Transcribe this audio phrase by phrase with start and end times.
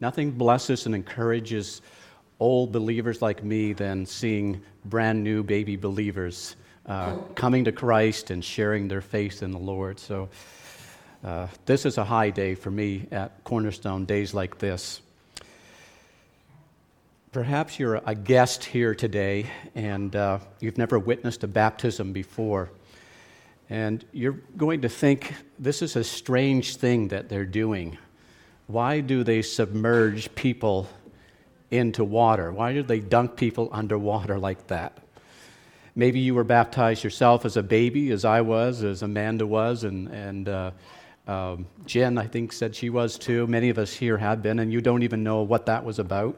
[0.00, 1.82] Nothing blesses and encourages
[2.38, 6.54] old believers like me than seeing brand new baby believers
[6.86, 9.98] uh, coming to Christ and sharing their faith in the Lord.
[9.98, 10.28] So,
[11.24, 15.00] uh, this is a high day for me at Cornerstone, days like this.
[17.32, 22.70] Perhaps you're a guest here today and uh, you've never witnessed a baptism before.
[23.68, 27.98] And you're going to think this is a strange thing that they're doing.
[28.68, 30.90] Why do they submerge people
[31.70, 32.52] into water?
[32.52, 34.98] Why do they dunk people underwater like that?
[35.94, 40.08] Maybe you were baptized yourself as a baby, as I was, as Amanda was, and,
[40.08, 40.70] and uh,
[41.26, 43.46] um, Jen, I think, said she was too.
[43.46, 46.36] Many of us here have been, and you don't even know what that was about.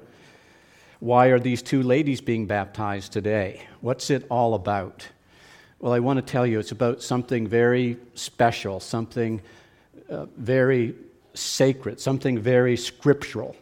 [1.00, 3.66] Why are these two ladies being baptized today?
[3.80, 5.08] What's it all about?
[5.80, 9.42] Well, I want to tell you it's about something very special, something
[10.08, 10.94] uh, very
[11.40, 13.56] sacred, something very scriptural.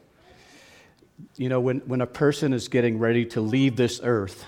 [1.36, 4.44] You know, when, when a person is getting ready to leave this earth,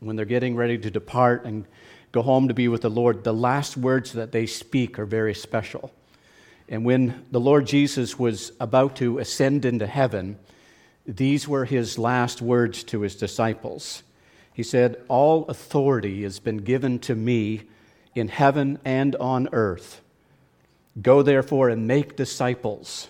[0.00, 1.66] when they're getting ready to depart and
[2.12, 5.34] go home to be with the Lord, the last words that they speak are very
[5.34, 5.92] special.
[6.68, 10.38] And when the Lord Jesus was about to ascend into heaven,
[11.06, 14.02] these were his last words to his disciples.
[14.52, 17.62] He said, All authority has been given to me
[18.14, 20.02] in heaven and on earth.
[21.02, 23.08] Go therefore and make disciples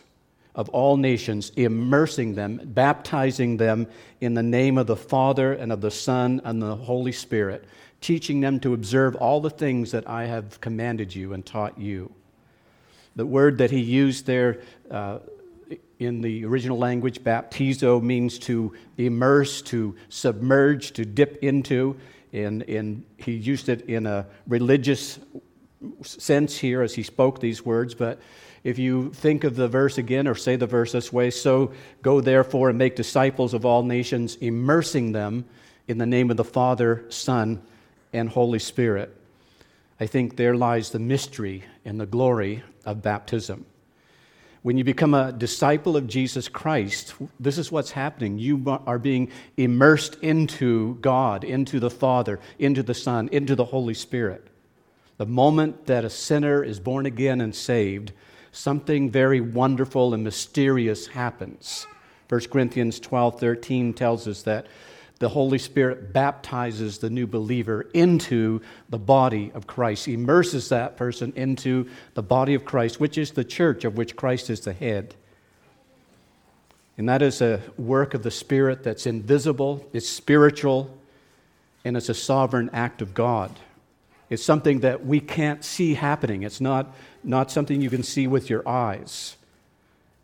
[0.55, 3.87] of all nations, immersing them, baptizing them
[4.21, 7.65] in the name of the Father and of the Son and the Holy Spirit,
[8.01, 12.13] teaching them to observe all the things that I have commanded you and taught you.
[13.15, 15.21] The word that he used there uh,
[15.99, 21.97] in the original language, baptizo, means to immerse, to submerge, to dip into.
[22.33, 25.19] And, and he used it in a religious
[26.03, 27.95] sense here as he spoke these words.
[27.95, 28.21] But
[28.65, 32.21] if you think of the verse again, or say the verse this way so go
[32.21, 35.45] therefore and make disciples of all nations, immersing them
[35.87, 37.63] in the name of the Father, Son,
[38.13, 39.15] and Holy Spirit.
[40.01, 43.67] I think there lies the mystery and the glory of baptism.
[44.63, 48.39] When you become a disciple of Jesus Christ, this is what's happening.
[48.39, 53.95] You are being immersed into God, into the Father, into the Son, into the Holy
[53.95, 54.47] Spirit.
[55.19, 58.13] The moment that a sinner is born again and saved,
[58.53, 61.87] something very wonderful and mysterious happens.
[62.29, 64.67] 1 Corinthians 12 13 tells us that
[65.19, 71.33] the Holy Spirit baptizes the new believer into the body of Christ, immerses that person
[71.35, 75.17] into the body of Christ, which is the church of which Christ is the head.
[76.97, 80.97] And that is a work of the Spirit that's invisible, it's spiritual,
[81.85, 83.51] and it's a sovereign act of God.
[84.31, 86.43] It's something that we can't see happening.
[86.43, 86.95] It's not,
[87.25, 89.37] not something you can see with your eyes.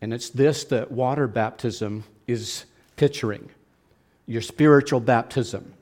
[0.00, 2.66] And it's this that water baptism is
[2.96, 3.48] picturing
[4.26, 5.74] your spiritual baptism.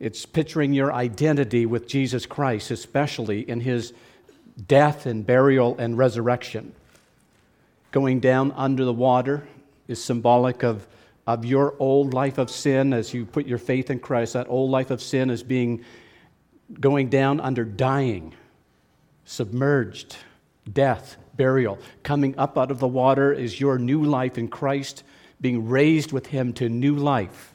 [0.00, 3.92] It's picturing your identity with Jesus Christ, especially in his
[4.66, 6.72] death and burial and resurrection.
[7.90, 9.46] Going down under the water
[9.86, 10.86] is symbolic of,
[11.26, 14.32] of your old life of sin as you put your faith in Christ.
[14.32, 15.84] That old life of sin is being
[16.80, 18.34] going down under dying,
[19.24, 20.16] submerged,
[20.70, 21.78] death, burial.
[22.02, 25.02] Coming up out of the water is your new life in Christ
[25.40, 27.54] being raised with him to new life.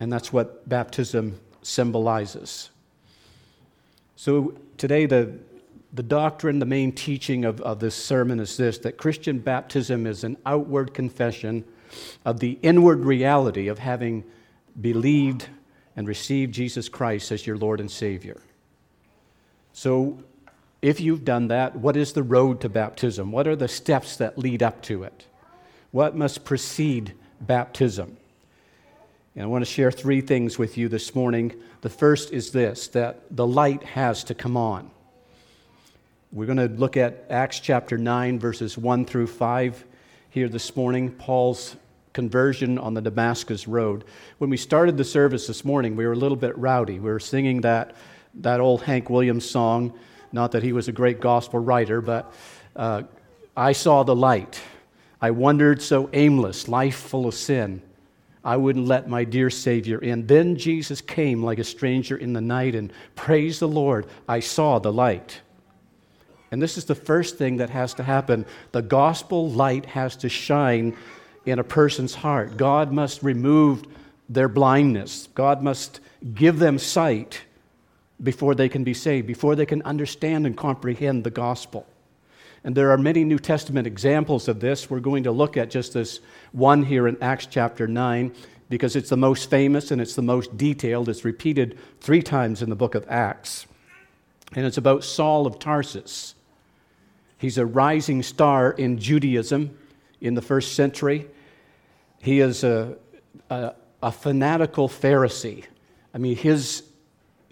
[0.00, 2.70] And that's what baptism symbolizes.
[4.14, 5.32] So today, the,
[5.92, 10.24] the doctrine, the main teaching of, of this sermon is this that Christian baptism is
[10.24, 11.64] an outward confession
[12.24, 14.24] of the inward reality of having
[14.80, 15.48] believed
[15.96, 18.40] and receive Jesus Christ as your Lord and Savior.
[19.72, 20.18] So,
[20.82, 23.32] if you've done that, what is the road to baptism?
[23.32, 25.26] What are the steps that lead up to it?
[25.90, 28.18] What must precede baptism?
[29.34, 31.54] And I want to share three things with you this morning.
[31.80, 34.90] The first is this that the light has to come on.
[36.32, 39.84] We're going to look at Acts chapter 9, verses 1 through 5
[40.30, 41.10] here this morning.
[41.10, 41.76] Paul's
[42.16, 44.02] conversion on the Damascus Road.
[44.38, 46.98] When we started the service this morning, we were a little bit rowdy.
[46.98, 47.94] We were singing that,
[48.36, 49.92] that old Hank Williams song.
[50.32, 52.32] Not that he was a great gospel writer, but
[52.74, 53.02] uh,
[53.54, 54.58] I saw the light.
[55.20, 57.82] I wandered so aimless, life full of sin.
[58.42, 60.26] I wouldn't let my dear Savior in.
[60.26, 64.78] Then Jesus came like a stranger in the night, and praise the Lord, I saw
[64.78, 65.42] the light.
[66.50, 68.46] And this is the first thing that has to happen.
[68.72, 70.96] The gospel light has to shine
[71.46, 72.56] in a person's heart.
[72.56, 73.84] God must remove
[74.28, 76.00] their blindness, God must
[76.34, 77.42] give them sight
[78.22, 81.86] before they can be saved, before they can understand and comprehend the gospel.
[82.64, 84.90] And there are many New Testament examples of this.
[84.90, 86.18] We're going to look at just this
[86.50, 88.34] one here in Acts chapter 9
[88.68, 91.08] because it's the most famous and it's the most detailed.
[91.08, 93.66] It's repeated three times in the book of Acts.
[94.54, 96.34] And it's about Saul of Tarsus.
[97.38, 99.76] He's a rising star in Judaism
[100.20, 101.28] in the first century.
[102.20, 102.96] He is a,
[103.50, 105.64] a, a fanatical Pharisee.
[106.14, 106.82] I mean, his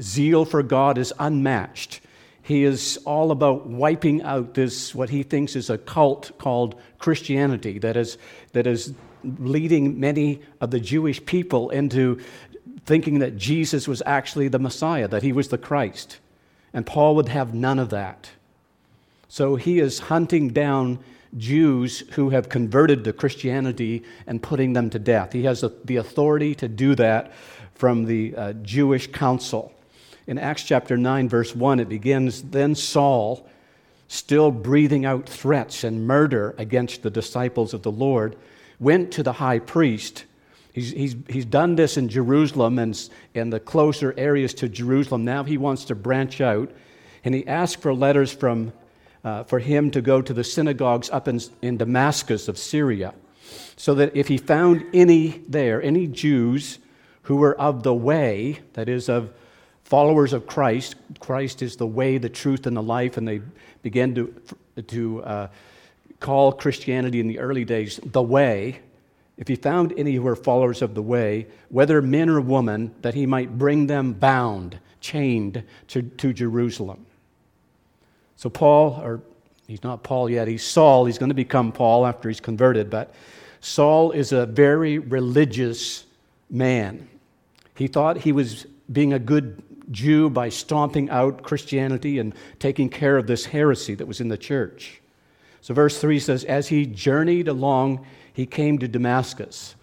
[0.00, 2.00] zeal for God is unmatched.
[2.42, 7.78] He is all about wiping out this, what he thinks is a cult called Christianity,
[7.78, 8.18] that is,
[8.52, 8.92] that is
[9.38, 12.20] leading many of the Jewish people into
[12.84, 16.18] thinking that Jesus was actually the Messiah, that he was the Christ.
[16.74, 18.30] And Paul would have none of that.
[19.28, 20.98] So he is hunting down
[21.36, 25.32] Jews who have converted to Christianity and putting them to death.
[25.32, 27.32] He has the authority to do that
[27.74, 29.72] from the uh, Jewish council.
[30.26, 33.48] In Acts chapter 9, verse 1, it begins Then Saul,
[34.08, 38.36] still breathing out threats and murder against the disciples of the Lord,
[38.78, 40.24] went to the high priest.
[40.72, 45.24] He's, he's, he's done this in Jerusalem and in the closer areas to Jerusalem.
[45.24, 46.70] Now he wants to branch out.
[47.24, 48.72] And he asked for letters from
[49.24, 53.14] uh, for him to go to the synagogues up in, in Damascus of Syria,
[53.76, 56.78] so that if he found any there, any Jews
[57.22, 59.32] who were of the way, that is, of
[59.82, 63.40] followers of Christ, Christ is the way, the truth, and the life, and they
[63.82, 64.42] began to,
[64.88, 65.48] to uh,
[66.20, 68.80] call Christianity in the early days the way.
[69.36, 73.14] If he found any who were followers of the way, whether men or women, that
[73.14, 77.06] he might bring them bound, chained to, to Jerusalem.
[78.36, 79.20] So, Paul, or
[79.66, 81.04] he's not Paul yet, he's Saul.
[81.04, 83.14] He's going to become Paul after he's converted, but
[83.60, 86.04] Saul is a very religious
[86.50, 87.08] man.
[87.76, 93.16] He thought he was being a good Jew by stomping out Christianity and taking care
[93.16, 95.00] of this heresy that was in the church.
[95.60, 99.74] So, verse 3 says, As he journeyed along, he came to Damascus.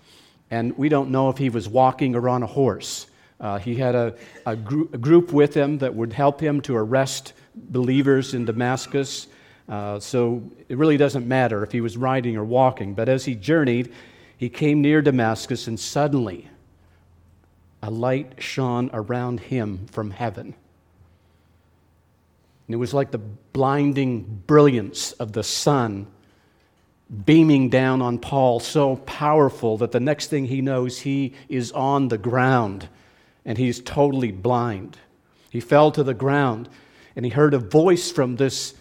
[0.52, 3.08] And we don't know if he was walking or on a horse.
[3.40, 4.16] Uh, he had a,
[4.46, 9.28] a, gr- a, group with him that would help him to arrest believers in Damascus.
[9.68, 12.94] Uh, so it really doesn't matter if he was riding or walking.
[12.94, 13.94] But as he journeyed,
[14.38, 16.50] he came near Damascus, and suddenly
[17.84, 20.54] a light shone around him from heaven.
[22.68, 26.08] And it was like the blinding brilliance of the sun
[27.26, 32.08] beaming down on Paul, so powerful that the next thing he knows, he is on
[32.08, 32.88] the ground
[33.44, 34.98] and he's totally blind.
[35.50, 36.70] He fell to the ground
[37.16, 38.74] and he heard a voice from this,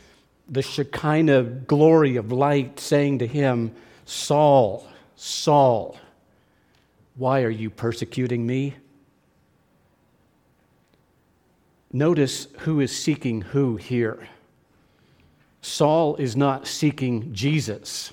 [0.49, 3.73] the Shekinah glory of light saying to him,
[4.05, 4.87] Saul,
[5.17, 5.99] Saul,
[7.17, 8.77] why are you persecuting me?
[11.93, 14.29] Notice who is seeking who here.
[15.63, 18.13] Saul is not seeking Jesus,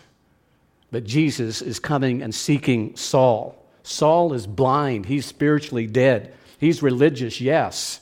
[0.91, 3.55] but Jesus is coming and seeking Saul.
[3.83, 6.33] Saul is blind, he's spiritually dead.
[6.59, 8.01] He's religious, yes,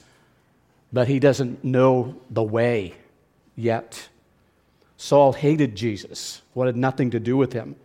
[0.92, 2.96] but he doesn't know the way
[3.56, 4.10] yet.
[4.98, 7.76] Saul hated Jesus, wanted nothing to do with him.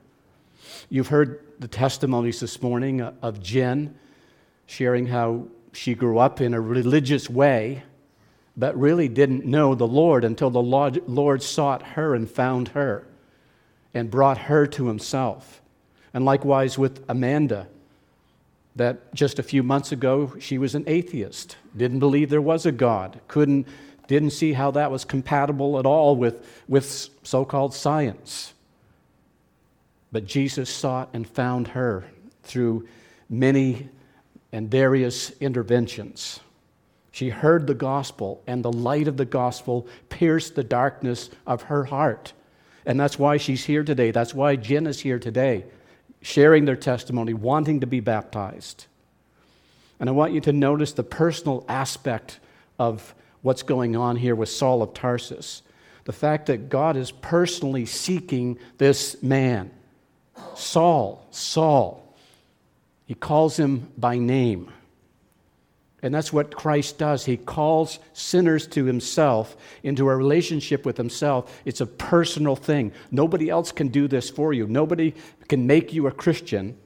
[0.88, 3.99] You've heard the testimonies this morning of Jen
[4.67, 7.82] sharing how she grew up in a religious way,
[8.56, 13.06] but really didn't know the Lord until the Lord sought her and found her
[13.93, 15.61] and brought her to himself.
[16.14, 17.69] And likewise with Amanda
[18.76, 22.72] that just a few months ago she was an atheist, didn't believe there was a
[22.72, 23.66] God, couldn't,
[24.06, 28.54] didn't see how that was compatible at all with, with so called science.
[30.12, 32.04] But Jesus sought and found her
[32.42, 32.88] through
[33.28, 33.88] many
[34.52, 36.40] and various interventions.
[37.12, 41.84] She heard the gospel, and the light of the gospel pierced the darkness of her
[41.84, 42.32] heart.
[42.86, 44.10] And that's why she's here today.
[44.10, 45.64] That's why Jen is here today
[46.22, 48.86] sharing their testimony, wanting to be baptized.
[49.98, 52.40] And I want you to notice the personal aspect
[52.78, 55.62] of what's going on here with Saul of Tarsus.
[56.04, 59.70] The fact that God is personally seeking this man.
[60.54, 62.16] Saul, Saul.
[63.06, 64.72] He calls him by name.
[66.02, 67.25] And that's what Christ does.
[67.25, 71.61] He calls sinners to himself, into a relationship with himself.
[71.64, 72.92] It's a personal thing.
[73.11, 75.14] Nobody else can do this for you, nobody
[75.49, 76.76] can make you a Christian.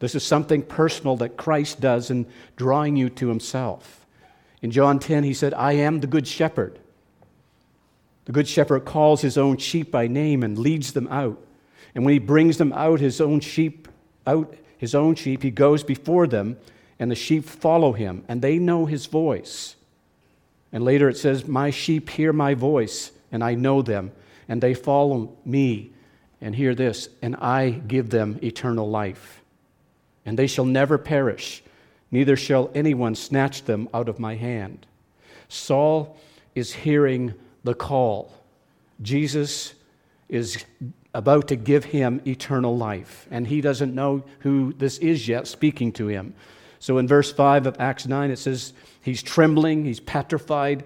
[0.00, 4.04] This is something personal that Christ does in drawing you to himself.
[4.60, 6.78] In John 10, he said, I am the good shepherd.
[8.24, 11.38] The good shepherd calls his own sheep by name and leads them out.
[11.94, 13.88] And when he brings them out, his own sheep,
[14.26, 16.56] out his own sheep, he goes before them
[16.98, 19.76] and the sheep follow him, and they know his voice.
[20.72, 24.12] And later it says, My sheep hear my voice, and I know them,
[24.48, 25.90] and they follow me.
[26.40, 29.40] And hear this, and I give them eternal life.
[30.26, 31.62] And they shall never perish,
[32.10, 34.86] neither shall anyone snatch them out of my hand.
[35.48, 36.18] Saul
[36.54, 38.32] is hearing the call.
[39.00, 39.74] Jesus
[40.28, 40.64] is
[41.14, 45.92] about to give him eternal life, and he doesn't know who this is yet speaking
[45.92, 46.34] to him.
[46.84, 50.84] So in verse 5 of Acts 9, it says, He's trembling, he's petrified.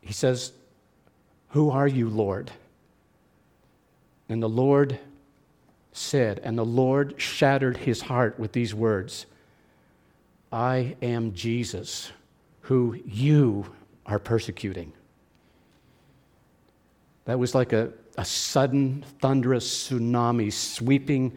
[0.00, 0.52] He says,
[1.48, 2.52] Who are you, Lord?
[4.28, 5.00] And the Lord
[5.90, 9.26] said, and the Lord shattered his heart with these words
[10.52, 12.12] I am Jesus,
[12.60, 13.66] who you
[14.06, 14.92] are persecuting.
[17.24, 21.36] That was like a, a sudden, thunderous tsunami sweeping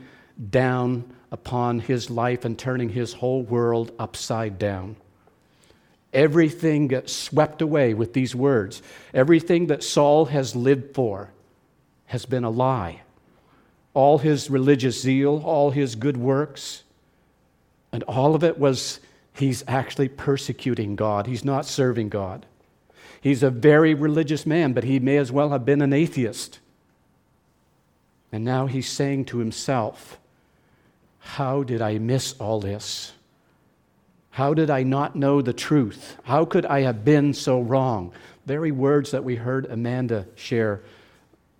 [0.50, 4.96] down upon his life and turning his whole world upside down.
[6.14, 8.84] Everything gets swept away with these words.
[9.14, 11.32] Everything that Saul has lived for
[12.06, 13.02] has been a lie.
[13.96, 16.84] All his religious zeal, all his good works,
[17.92, 19.00] and all of it was
[19.34, 21.26] he's actually persecuting God.
[21.26, 22.46] He's not serving God.
[23.22, 26.60] He's a very religious man, but he may as well have been an atheist.
[28.32, 30.20] And now he's saying to himself,
[31.24, 33.14] How did I miss all this?
[34.30, 36.18] How did I not know the truth?
[36.24, 38.14] How could I have been so wrong?
[38.46, 40.84] Very words that we heard Amanda share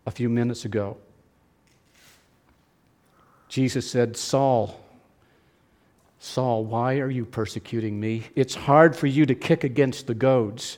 [0.06, 0.98] a few minutes ago.
[3.48, 4.80] Jesus said, Saul,
[6.20, 8.24] Saul, why are you persecuting me?
[8.36, 10.78] It's hard for you to kick against the goads.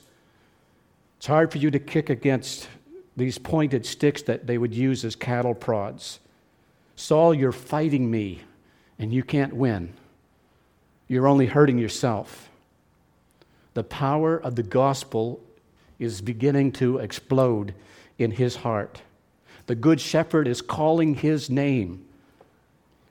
[1.18, 2.68] It's hard for you to kick against
[3.16, 6.20] these pointed sticks that they would use as cattle prods.
[6.94, 8.42] Saul, you're fighting me,
[8.98, 9.92] and you can't win
[11.08, 12.50] you're only hurting yourself.
[13.74, 15.40] The power of the gospel
[15.98, 17.74] is beginning to explode
[18.18, 19.02] in his heart.
[19.66, 22.04] The Good Shepherd is calling his name,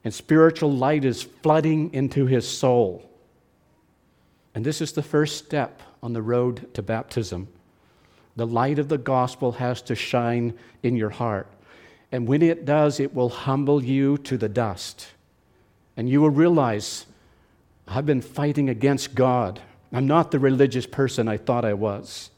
[0.03, 3.09] and spiritual light is flooding into his soul.
[4.53, 7.47] And this is the first step on the road to baptism.
[8.35, 11.47] The light of the gospel has to shine in your heart.
[12.11, 15.07] And when it does, it will humble you to the dust.
[15.97, 17.05] And you will realize
[17.87, 19.61] I've been fighting against God.
[19.93, 22.31] I'm not the religious person I thought I was.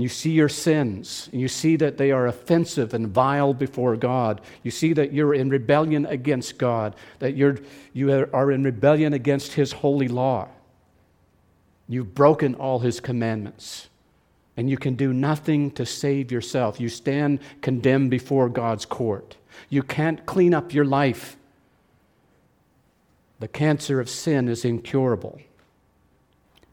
[0.00, 4.40] You see your sins, and you see that they are offensive and vile before God.
[4.62, 7.58] You see that you're in rebellion against God, that you're,
[7.92, 10.48] you are in rebellion against His holy law.
[11.86, 13.90] You've broken all His commandments,
[14.56, 16.80] and you can do nothing to save yourself.
[16.80, 19.36] You stand condemned before God's court.
[19.68, 21.36] You can't clean up your life.
[23.40, 25.40] The cancer of sin is incurable.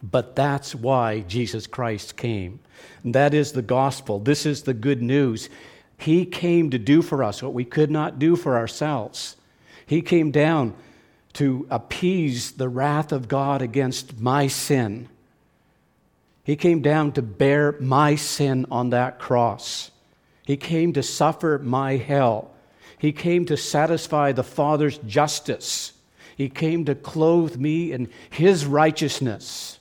[0.04, 2.60] But that's why Jesus Christ came.
[3.04, 4.20] And that is the gospel.
[4.20, 5.50] This is the good news.
[5.98, 9.36] He came to do for us what we could not do for ourselves.
[9.86, 10.76] He came down
[11.34, 15.08] to appease the wrath of God against my sin.
[16.44, 19.92] He came down to bear my sin on that cross.
[20.46, 22.52] He came to suffer my hell.
[22.98, 25.94] He came to satisfy the Father's justice.
[26.38, 29.80] He came to clothe me in His righteousness.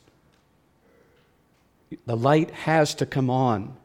[2.07, 3.77] The light has to come on.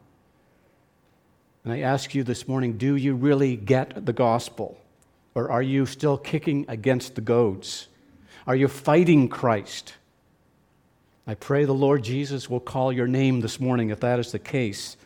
[1.64, 4.78] And I ask you this morning do you really get the gospel?
[5.34, 7.88] Or are you still kicking against the goads?
[8.46, 9.94] Are you fighting Christ?
[11.26, 14.38] I pray the Lord Jesus will call your name this morning if that is the
[14.38, 14.96] case.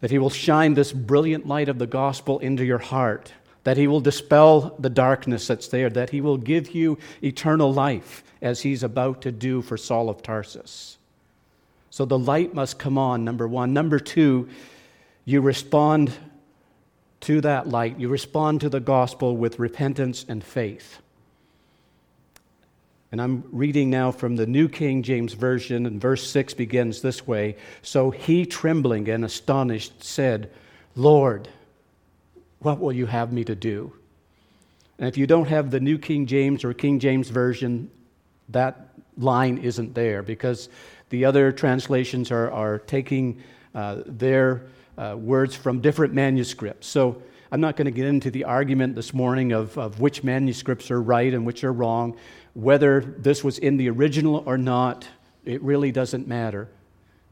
[0.00, 3.86] That he will shine this brilliant light of the gospel into your heart that He
[3.86, 8.82] will dispel the darkness that's there, that He will give you eternal life as He's
[8.82, 10.98] about to do for Saul of Tarsus.
[11.90, 13.72] So the light must come on, number one.
[13.72, 14.48] Number two,
[15.24, 16.12] you respond
[17.20, 21.00] to that light, you respond to the gospel with repentance and faith.
[23.10, 27.26] And I'm reading now from the New King James Version, and verse 6 begins this
[27.26, 30.50] way So he, trembling and astonished, said,
[30.96, 31.48] Lord,
[32.64, 33.92] what will you have me to do?
[34.98, 37.90] And if you don't have the New King James or King James Version,
[38.48, 40.68] that line isn't there because
[41.10, 43.42] the other translations are, are taking
[43.74, 44.66] uh, their
[44.96, 46.86] uh, words from different manuscripts.
[46.86, 47.20] So
[47.52, 51.02] I'm not going to get into the argument this morning of, of which manuscripts are
[51.02, 52.16] right and which are wrong.
[52.54, 55.06] Whether this was in the original or not,
[55.44, 56.68] it really doesn't matter.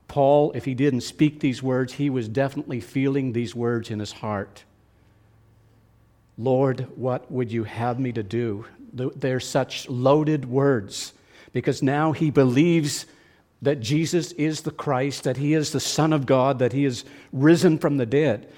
[0.09, 4.13] Paul, if he didn't speak these words, he was definitely feeling these words in his
[4.13, 4.65] heart.
[6.39, 8.67] Lord, what would you have me to do?
[8.93, 11.13] They're such loaded words
[11.53, 13.07] because now he believes
[13.63, 17.05] that Jesus is the Christ, that he is the Son of God, that he is
[17.33, 18.53] risen from the dead.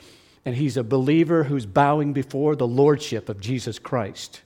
[0.45, 4.43] And he's a believer who's bowing before the Lordship of Jesus Christ.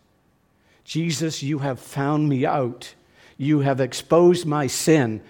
[0.85, 2.95] Jesus, you have found me out.
[3.37, 5.21] You have exposed my sin.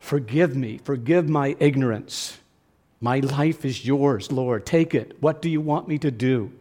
[0.00, 0.78] Forgive me.
[0.78, 2.38] Forgive my ignorance.
[3.00, 4.64] My life is yours, Lord.
[4.64, 5.16] Take it.
[5.20, 6.52] What do you want me to do?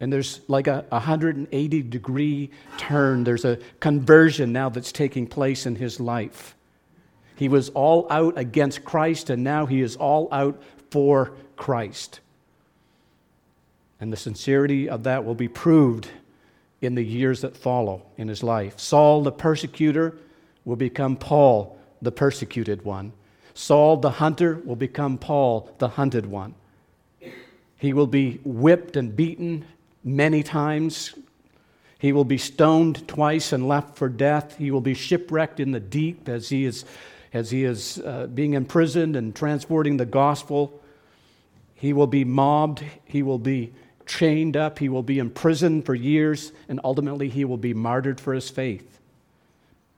[0.00, 3.24] And there's like a 180 degree turn.
[3.24, 6.54] There's a conversion now that's taking place in his life.
[7.36, 12.20] He was all out against Christ, and now he is all out for Christ.
[14.00, 16.08] And the sincerity of that will be proved
[16.80, 18.78] in the years that follow in his life.
[18.78, 20.16] Saul the persecutor
[20.64, 23.12] will become Paul the persecuted one.
[23.54, 26.54] Saul the hunter will become Paul the hunted one.
[27.78, 29.64] He will be whipped and beaten
[30.06, 31.14] many times.
[31.98, 34.56] He will be stoned twice and left for death.
[34.56, 36.84] He will be shipwrecked in the deep as he is,
[37.34, 40.80] as he is uh, being imprisoned and transporting the gospel.
[41.74, 42.84] He will be mobbed.
[43.04, 43.72] He will be
[44.06, 44.78] chained up.
[44.78, 46.52] He will be imprisoned for years.
[46.68, 49.00] And ultimately, he will be martyred for his faith.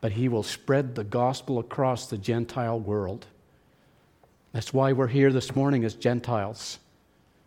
[0.01, 3.27] But he will spread the gospel across the Gentile world.
[4.53, 6.79] That's why we're here this morning as Gentiles,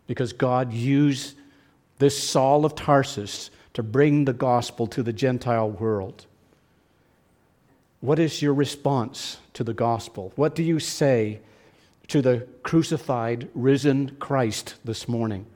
[0.06, 1.34] because God used
[2.02, 6.26] this Saul of Tarsus to bring the gospel to the Gentile world.
[8.00, 10.32] What is your response to the gospel?
[10.34, 11.38] What do you say
[12.08, 15.46] to the crucified, risen Christ this morning?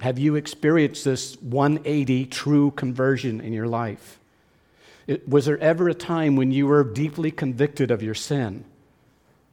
[0.00, 4.18] Have you experienced this 180 true conversion in your life?
[5.06, 8.64] It, was there ever a time when you were deeply convicted of your sin?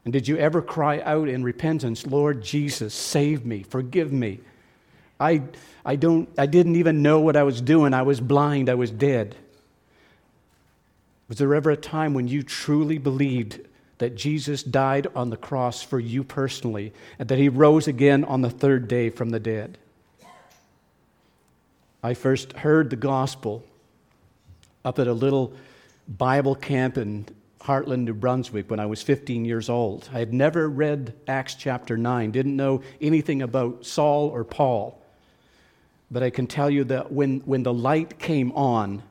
[0.06, 4.40] And did you ever cry out in repentance, Lord Jesus, save me, forgive me?
[5.20, 5.44] I,
[5.86, 7.94] I, don't, I didn't even know what I was doing.
[7.94, 8.70] I was blind.
[8.70, 9.36] I was dead.
[11.28, 13.60] Was there ever a time when you truly believed
[13.98, 18.42] that Jesus died on the cross for you personally and that he rose again on
[18.42, 19.78] the third day from the dead?
[22.04, 23.64] I first heard the gospel
[24.86, 25.54] up at a little
[26.08, 27.26] Bible camp in
[27.60, 30.08] Hartland, New Brunswick, when I was 15 years old.
[30.14, 35.02] I had never read Acts chapter 9, didn't know anything about Saul or Paul.
[36.10, 39.04] But I can tell you that when, when the light came on,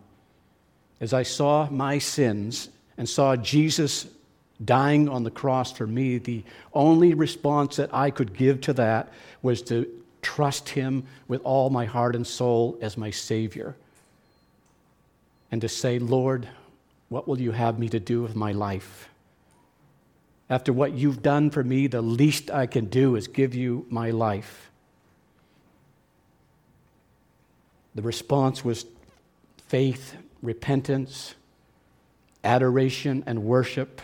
[1.01, 4.07] as I saw my sins and saw Jesus
[4.65, 9.13] dying on the cross for me, the only response that I could give to that
[9.43, 9.87] was to
[10.23, 13.77] trust Him with all my heart and soul as my Savior.
[15.53, 16.49] And to say, Lord,
[17.09, 19.09] what will you have me to do with my life?
[20.49, 24.11] After what you've done for me, the least I can do is give you my
[24.11, 24.71] life.
[27.97, 28.85] The response was
[29.69, 31.35] faith, repentance,
[32.45, 34.03] adoration, and worship.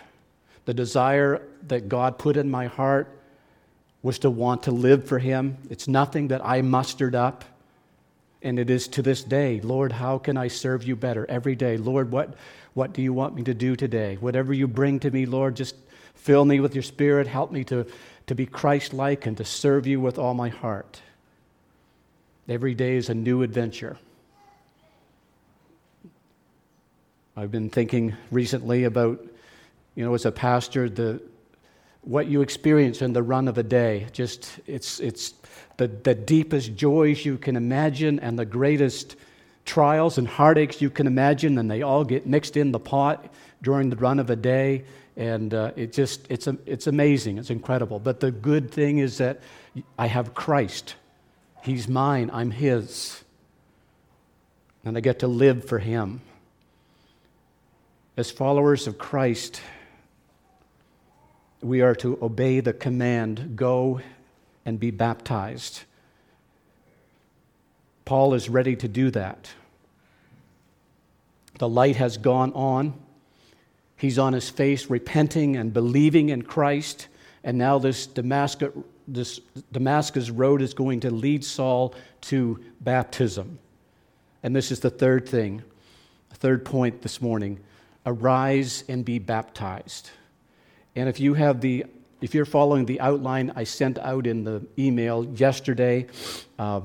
[0.64, 3.18] The desire that God put in my heart
[4.02, 5.58] was to want to live for Him.
[5.68, 7.44] It's nothing that I mustered up.
[8.40, 11.76] And it is to this day, Lord, how can I serve you better every day?
[11.76, 12.34] Lord, what,
[12.72, 14.16] what do you want me to do today?
[14.16, 15.76] Whatever you bring to me, Lord, just
[16.14, 17.26] fill me with your spirit.
[17.26, 17.86] Help me to,
[18.26, 21.02] to be Christ like and to serve you with all my heart.
[22.48, 23.96] Every day is a new adventure.
[27.36, 29.24] I've been thinking recently about,
[29.94, 31.22] you know, as a pastor, the,
[32.00, 34.08] what you experience in the run of a day.
[34.12, 35.34] Just, it's, it's
[35.76, 39.14] the, the deepest joys you can imagine and the greatest
[39.64, 43.88] trials and heartaches you can imagine, and they all get mixed in the pot during
[43.88, 44.82] the run of a day.
[45.16, 47.38] And uh, it just, it's, it's amazing.
[47.38, 48.00] It's incredible.
[48.00, 49.40] But the good thing is that
[49.96, 50.96] I have Christ
[51.62, 53.22] He's mine, I'm His.
[54.84, 56.20] And I get to live for Him.
[58.16, 59.60] As followers of Christ,
[61.62, 64.00] we are to obey the command go
[64.66, 65.82] and be baptized.
[68.04, 69.50] Paul is ready to do that.
[71.58, 72.94] The light has gone on.
[73.96, 77.06] He's on his face, repenting and believing in Christ.
[77.44, 78.72] And now this Damascus,
[79.06, 83.58] this Damascus road is going to lead Saul to baptism.
[84.42, 85.62] And this is the third thing,
[86.42, 87.60] third point this morning
[88.04, 90.10] arise and be baptized.
[90.96, 91.86] And if you have the
[92.20, 96.06] if you're following the outline I sent out in the email yesterday,
[96.58, 96.80] uh,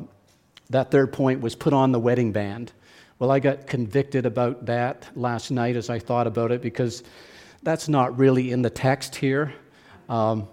[0.69, 2.71] that third point was put on the wedding band.
[3.19, 7.03] Well, I got convicted about that last night as I thought about it because
[7.63, 9.53] that's not really in the text here.
[10.09, 10.47] Um,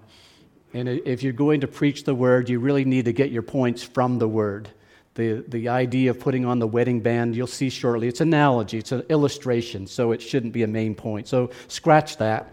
[0.74, 3.82] and if you're going to preach the word, you really need to get your points
[3.82, 4.68] from the word.
[5.14, 8.08] the, the idea of putting on the wedding band, you'll see shortly.
[8.08, 11.28] It's analogy, it's an illustration, so it shouldn't be a main point.
[11.28, 12.52] So scratch that.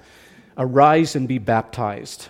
[0.57, 2.27] Arise and be baptized.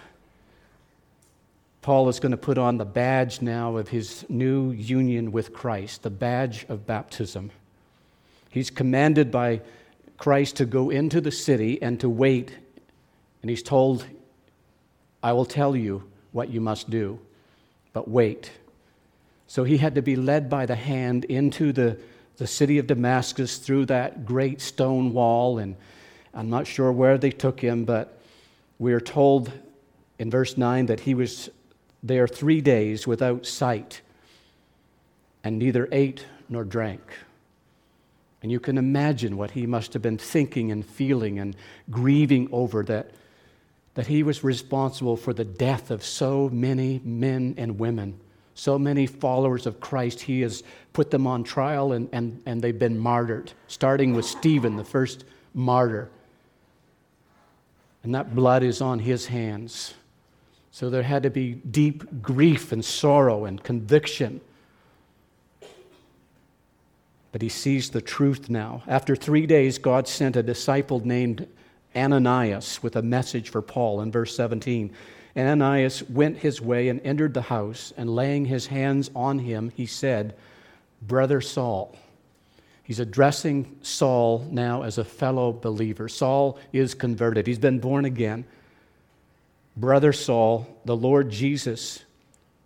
[1.81, 6.03] Paul is going to put on the badge now of his new union with Christ,
[6.03, 7.51] the badge of baptism.
[8.51, 9.61] He's commanded by
[10.17, 12.55] Christ to go into the city and to wait,
[13.41, 14.05] and he's told,
[15.23, 17.19] I will tell you what you must do,
[17.93, 18.51] but wait.
[19.47, 21.97] So he had to be led by the hand into the,
[22.37, 25.75] the city of Damascus through that great stone wall, and
[26.33, 28.19] I'm not sure where they took him, but
[28.79, 29.51] we are told
[30.17, 31.49] in verse 9 that he was
[32.03, 34.01] there three days without sight
[35.43, 37.01] and neither ate nor drank.
[38.41, 41.55] And you can imagine what he must have been thinking and feeling and
[41.89, 43.11] grieving over that,
[43.93, 48.19] that he was responsible for the death of so many men and women,
[48.55, 50.21] so many followers of Christ.
[50.21, 54.77] He has put them on trial and, and, and they've been martyred, starting with Stephen,
[54.77, 56.09] the first martyr.
[58.03, 59.93] And that blood is on his hands.
[60.71, 64.39] So there had to be deep grief and sorrow and conviction.
[67.33, 68.83] But he sees the truth now.
[68.87, 71.47] After three days, God sent a disciple named
[71.95, 74.93] Ananias with a message for Paul in verse 17.
[75.35, 79.85] Ananias went his way and entered the house, and laying his hands on him, he
[79.85, 80.35] said,
[81.01, 81.95] Brother Saul.
[82.83, 86.09] He's addressing Saul now as a fellow believer.
[86.09, 88.45] Saul is converted, he's been born again.
[89.77, 92.03] Brother Saul, the Lord Jesus,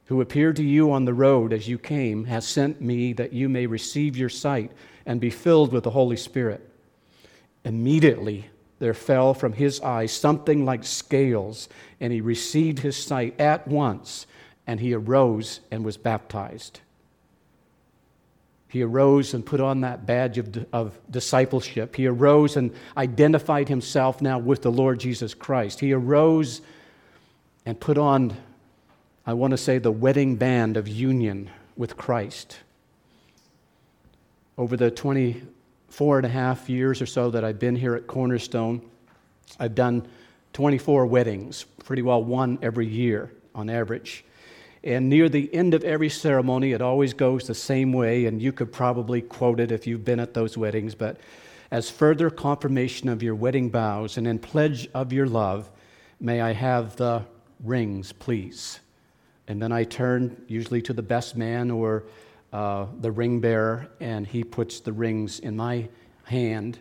[0.06, 3.48] who appeared to you on the road as you came, has sent me that you
[3.48, 4.72] may receive your sight
[5.06, 6.68] and be filled with the Holy Spirit.
[7.64, 8.50] Immediately
[8.86, 11.68] there fell from his eyes something like scales,
[12.00, 14.28] and he received his sight at once,
[14.68, 16.82] and he arose and was baptized.
[18.68, 21.96] He arose and put on that badge of, of discipleship.
[21.96, 25.80] He arose and identified himself now with the Lord Jesus Christ.
[25.80, 26.62] He arose
[27.66, 28.38] and put on,
[29.26, 32.60] I want to say, the wedding band of union with Christ.
[34.60, 34.92] Over the
[35.96, 38.82] 24 and a half years or so that I've been here at Cornerstone,
[39.62, 40.06] I've done
[40.52, 44.26] 24 weddings, pretty well one every year on average.
[44.84, 48.52] And near the end of every ceremony, it always goes the same way, and you
[48.52, 50.96] could probably quote it if you've been at those weddings.
[50.96, 51.16] But
[51.72, 55.72] as further confirmation of your wedding vows and in pledge of your love,
[56.20, 57.24] may I have the
[57.64, 58.82] rings, please.
[59.48, 62.04] And then I turn usually to the best man or
[62.56, 65.90] uh, the ring bearer, and he puts the rings in my
[66.24, 66.80] hand.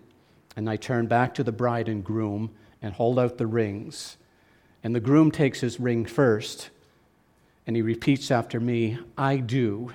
[0.54, 4.16] And I turn back to the bride and groom and hold out the rings.
[4.84, 6.70] And the groom takes his ring first,
[7.66, 9.92] and he repeats after me, I do.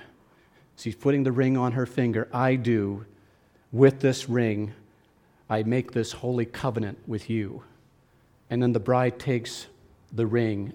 [0.76, 3.06] So he's putting the ring on her finger, I do.
[3.72, 4.74] With this ring,
[5.48, 7.62] I make this holy covenant with you.
[8.50, 9.66] And then the bride takes
[10.12, 10.74] the ring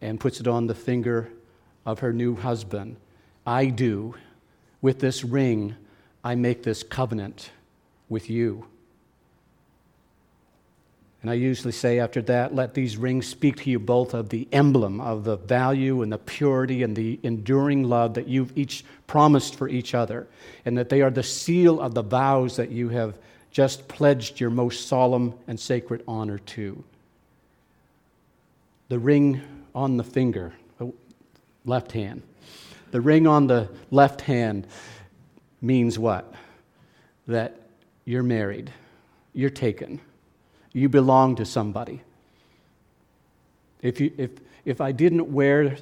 [0.00, 1.32] and puts it on the finger
[1.84, 2.98] of her new husband.
[3.44, 4.14] I do.
[4.84, 5.76] With this ring,
[6.22, 7.48] I make this covenant
[8.10, 8.66] with you.
[11.22, 14.46] And I usually say after that, let these rings speak to you both of the
[14.52, 19.54] emblem of the value and the purity and the enduring love that you've each promised
[19.54, 20.26] for each other,
[20.66, 23.16] and that they are the seal of the vows that you have
[23.50, 26.84] just pledged your most solemn and sacred honor to
[28.90, 29.40] the ring
[29.74, 30.52] on the finger,
[31.64, 32.20] left hand.
[32.94, 34.68] The ring on the left hand
[35.60, 36.32] means what?
[37.26, 37.60] That
[38.04, 38.72] you're married,
[39.32, 40.00] you're taken,
[40.72, 42.02] you belong to somebody.
[43.82, 44.30] If, you, if,
[44.64, 45.76] if I didn't wear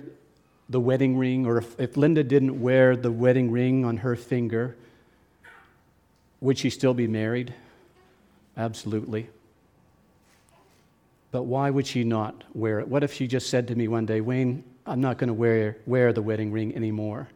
[0.70, 4.74] the wedding ring, or if, if Linda didn't wear the wedding ring on her finger,
[6.40, 7.52] would she still be married?
[8.56, 9.28] Absolutely.
[11.32, 12.86] But why would she not wear it?
[12.86, 15.78] What if she just said to me one day, Wayne, I'm not going to wear,
[15.86, 17.28] wear the wedding ring anymore?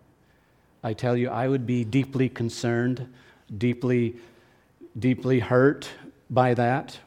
[0.85, 3.13] I tell you, I would be deeply concerned,
[3.57, 4.17] deeply,
[4.99, 5.89] deeply hurt
[6.29, 6.99] by that.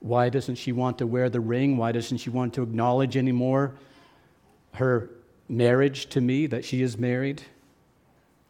[0.00, 1.78] Why doesn't she want to wear the ring?
[1.78, 3.72] Why doesn't she want to acknowledge anymore
[4.74, 5.10] her
[5.48, 7.42] marriage to me, that she is married?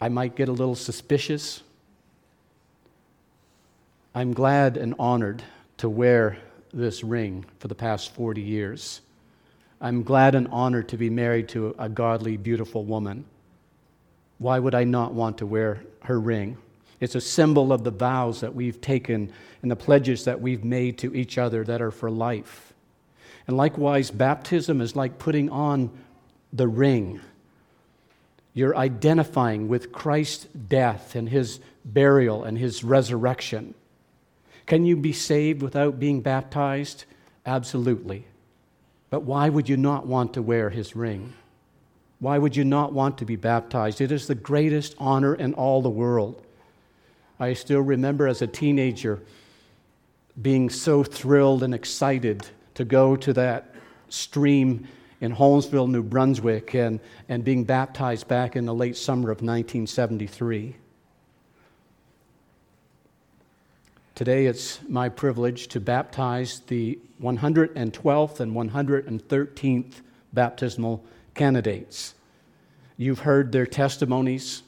[0.01, 1.62] I might get a little suspicious.
[4.12, 5.44] I'm glad and honored
[5.77, 6.38] to wear
[6.77, 9.01] this ring for the past 40 years.
[9.81, 13.25] I'm glad and honored to be married to a godly, beautiful woman.
[14.39, 16.59] Why would I not want to wear her ring?
[17.01, 20.99] It's a symbol of the vows that we've taken and the pledges that we've made
[20.99, 22.73] to each other that are for life.
[23.47, 25.91] And likewise, baptism is like putting on
[26.53, 27.21] the ring.
[28.55, 33.75] You're identifying with Christ's death and his burial and his resurrection.
[34.66, 37.05] Can you be saved without being baptized?
[37.44, 38.26] Absolutely.
[39.11, 41.33] But why would you not want to wear his ring?
[42.18, 44.00] Why would you not want to be baptized?
[44.00, 46.42] It is the greatest honor in all the world.
[47.38, 49.22] I still remember as a teenager
[50.40, 53.74] being so thrilled and excited to go to that
[54.09, 54.88] stream
[55.20, 60.76] in Holmesville, New Brunswick, and, and being baptized back in the late summer of 1973.
[64.16, 69.92] Today it's my privilege to baptize the 112th and 113th
[70.33, 72.14] baptismal candidates.
[72.96, 74.62] You've heard their testimonies.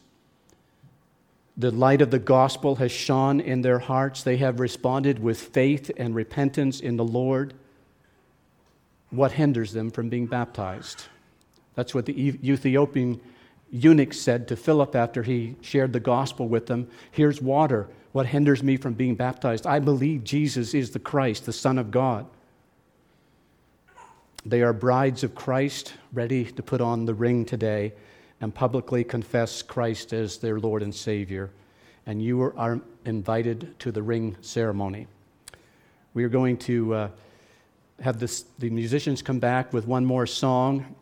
[1.57, 4.23] The light of the gospel has shone in their hearts.
[4.23, 7.55] They have responded with faith and repentance in the Lord.
[9.09, 11.07] What hinders them from being baptized?
[11.75, 13.19] That's what the Ethiopian
[13.71, 16.91] eunuch said to Philip after he shared the gospel with them.
[17.11, 17.89] Here's water.
[18.13, 19.67] What hinders me from being baptized?
[19.67, 22.27] I believe Jesus is the Christ, the Son of God.
[24.47, 27.93] They are brides of Christ, ready to put on the ring today
[28.41, 31.51] and publicly confess Christ as their Lord and Savior.
[32.07, 35.07] And you are invited to the ring ceremony.
[36.15, 37.09] We are going to uh,
[38.01, 40.95] have this, the musicians come back with one more song,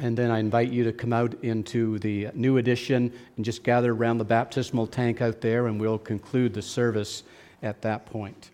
[0.00, 3.92] and then I invite you to come out into the new addition and just gather
[3.92, 7.22] around the baptismal tank out there, and we'll conclude the service
[7.62, 8.50] at that point.